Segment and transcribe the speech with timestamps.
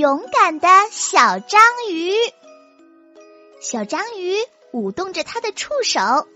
[0.00, 2.14] 勇敢的小章鱼。
[3.60, 4.34] 小章鱼
[4.72, 6.26] 舞动着它的触手，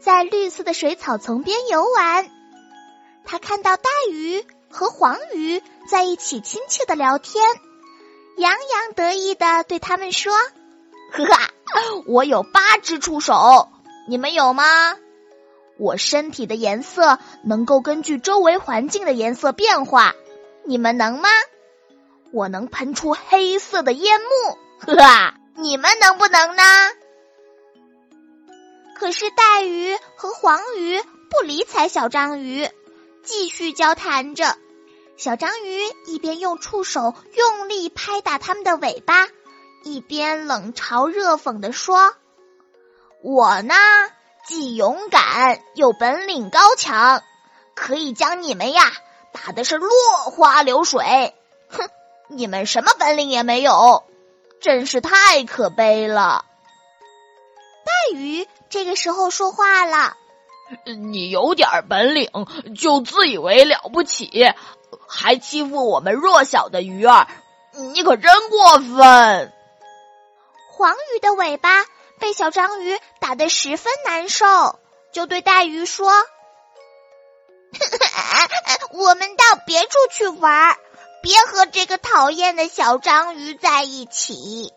[0.00, 2.28] 在绿色的水草丛边游玩。
[3.24, 7.44] 它看到大鱼和黄鱼在一起亲切的聊天，
[8.36, 10.32] 洋洋得意的对他们说
[11.14, 11.50] ：“呵哈，
[12.08, 13.68] 我有八只触手，
[14.08, 14.96] 你们有吗？
[15.78, 20.16] 我身体的颜色能够根据周围环境的颜色变化，
[20.64, 21.28] 你们能吗？”
[22.34, 25.34] 我能喷出黑色的烟幕，呵哈！
[25.54, 26.62] 你们能不能呢？
[28.96, 32.68] 可是带鱼和黄鱼不理睬小章鱼，
[33.22, 34.56] 继续交谈着。
[35.16, 39.28] 小章鱼一边用触手用力拍打它们的尾巴，
[39.84, 42.14] 一边冷嘲热讽地说
[43.22, 43.76] ：“我呢，
[44.48, 47.22] 既勇敢又本领高强，
[47.76, 48.90] 可以将你们呀
[49.32, 49.88] 打的是落
[50.32, 51.32] 花流水。”
[52.28, 52.36] 哼！
[52.36, 54.04] 你们什么本领也没有，
[54.60, 56.44] 真是太可悲了。
[57.84, 60.16] 带鱼这个时候说话了
[61.12, 62.30] ：“你有点本领
[62.74, 64.54] 就自以为了不起，
[65.06, 67.28] 还欺负我们弱小的鱼儿，
[67.72, 69.52] 你可真过分。”
[70.72, 71.84] 黄鱼的尾巴
[72.18, 74.78] 被小章鱼打得十分难受，
[75.12, 76.10] 就对带鱼说
[78.92, 80.76] ：“我们到别处去玩。”
[81.24, 84.74] 别和这个讨厌的小章鱼在一起。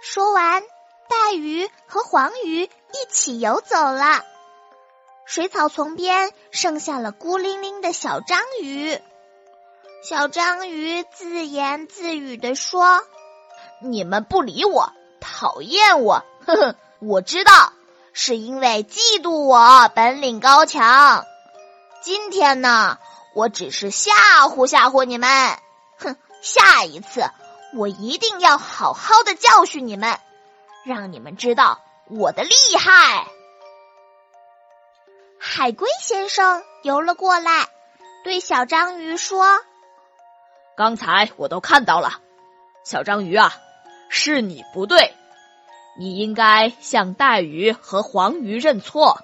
[0.00, 0.62] 说完，
[1.10, 4.22] 大鱼和黄鱼一起游走了。
[5.26, 8.96] 水草丛边剩下了孤零零的小章鱼。
[10.04, 13.02] 小章鱼自言自语的说
[13.82, 17.72] ：“你们不理我，讨厌我，呵呵，我知道
[18.12, 21.24] 是因为嫉妒我本领高强。
[22.00, 22.96] 今天呢？”
[23.34, 24.12] 我只是吓
[24.46, 25.28] 唬吓唬你们，
[25.98, 26.16] 哼！
[26.40, 27.24] 下一次
[27.74, 30.20] 我一定要好好的教训你们，
[30.84, 33.26] 让你们知道我的厉害。
[35.38, 37.68] 海龟先生游了过来，
[38.22, 39.60] 对小章鱼说
[40.76, 42.20] ：“刚才我都看到了，
[42.84, 43.52] 小章鱼啊，
[44.08, 45.14] 是你不对，
[45.98, 49.18] 你应该向带鱼和黄鱼认错。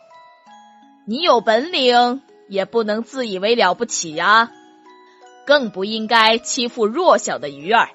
[1.07, 4.51] 你有本领。”也不能自以为了不起呀，
[5.47, 7.91] 更不应该欺负弱小的鱼儿。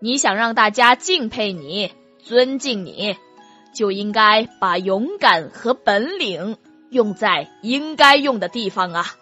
[0.00, 3.16] 你想让大家敬佩你、尊敬你，
[3.72, 6.58] 就应该把勇敢和本领
[6.90, 9.14] 用在应该用的地方啊！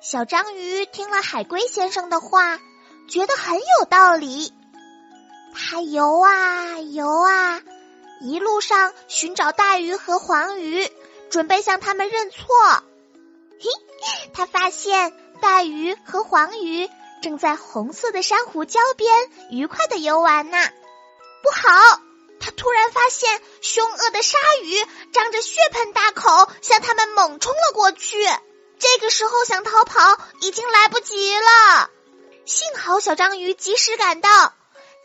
[0.00, 2.58] 小章鱼听了海龟先生的话，
[3.08, 4.52] 觉得很有道理。
[5.52, 7.60] 它游啊游啊，
[8.22, 10.88] 一路上寻找大鱼和黄鱼。
[11.30, 12.46] 准备向他们认错。
[13.60, 13.68] 嘿，
[14.32, 16.88] 他发现大鱼和黄鱼
[17.22, 20.58] 正在红色的珊瑚礁边愉快的游玩呢。
[21.42, 22.00] 不好！
[22.40, 28.22] 他突然发现凶恶的鲨鱼张着血盆大口向他们猛冲了过去。
[28.78, 31.90] 这个时候想逃跑已经来不及了。
[32.44, 34.52] 幸好小章鱼及时赶到，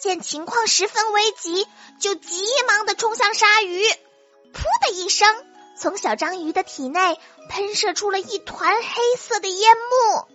[0.02, 1.66] 见情况十分危急，
[2.02, 3.86] 就急忙的冲向鲨鱼。
[3.86, 5.46] 噗的一声。
[5.80, 7.18] 从小章鱼的体内
[7.48, 10.28] 喷射出了一团黑色的烟幕。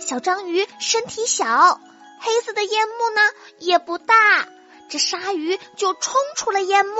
[0.00, 1.78] 小章鱼身体小，
[2.22, 3.20] 黑色的烟幕呢
[3.58, 4.48] 也不大，
[4.88, 6.94] 这鲨鱼就冲出了烟幕，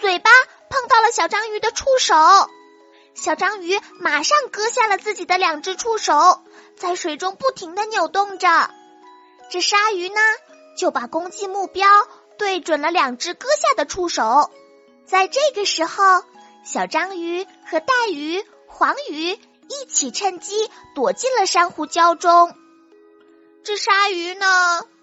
[0.00, 0.30] 嘴巴
[0.68, 2.14] 碰到了小章鱼的触手，
[3.14, 6.44] 小章鱼马上割下了自己的两只触手，
[6.76, 8.70] 在水中不停的扭动着。
[9.50, 10.20] 这鲨鱼呢
[10.78, 11.88] 就把攻击目标
[12.38, 14.48] 对准了两只割下的触手。
[15.10, 16.22] 在这个时候，
[16.62, 22.54] 小章鱼和大鱼、黄鱼一起趁机躲进了珊瑚礁中。
[23.64, 24.46] 这鲨鱼呢，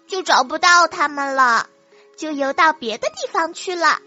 [0.06, 1.68] 就找不到它们了，
[2.16, 3.98] 就游到别的地方去了。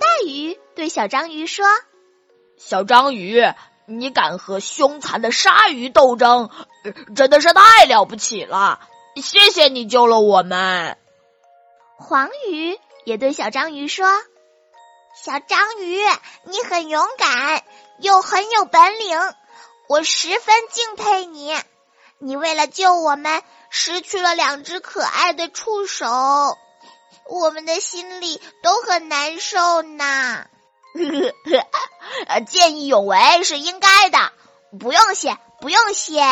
[0.00, 1.64] 大鱼对小章鱼说
[2.58, 3.40] ：“小章鱼，
[3.86, 6.50] 你敢和凶残的鲨鱼斗争，
[7.14, 8.80] 真的是太了不起了！
[9.14, 10.98] 谢谢你救了我们。”
[11.96, 12.76] 黄鱼。
[13.04, 14.06] 也对小章鱼说
[15.14, 16.00] ：“小章鱼，
[16.44, 17.62] 你很勇敢，
[17.98, 19.18] 又很有本领，
[19.88, 21.54] 我十分敬佩你。
[22.18, 26.56] 你为了救我们，失去了两只可爱的触手，
[27.28, 30.46] 我们的心里都很难受呢。
[32.48, 34.32] 见义勇为是应该的，
[34.80, 36.22] 不用谢，不用谢。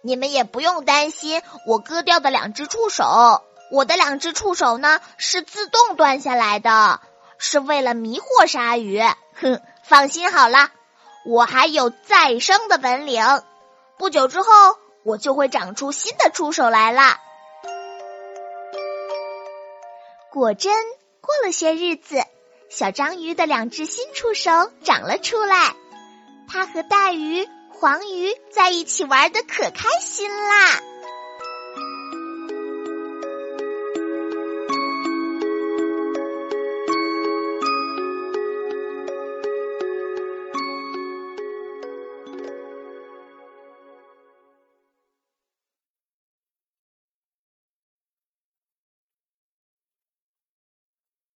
[0.00, 7.00] 你们也不用担心我割掉的两只触手。”我的两只触手呢，是自动断下来的，
[7.38, 9.00] 是为了迷惑鲨鱼。
[9.40, 10.70] 哼，放心好了，
[11.26, 13.22] 我还有再生的本领，
[13.98, 14.46] 不久之后
[15.04, 17.20] 我就会长出新的触手来啦。
[20.30, 20.72] 果真，
[21.20, 22.22] 过了些日子，
[22.70, 24.50] 小章鱼的两只新触手
[24.82, 25.74] 长了出来，
[26.50, 30.80] 它和带鱼、黄鱼在一起玩的可开心啦。